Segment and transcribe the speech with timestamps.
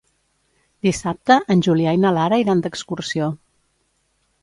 [0.87, 3.33] Dissabte en Julià i na Lara iran d'excursió.